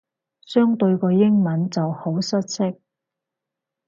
[0.47, 2.75] 相對個英文就好失色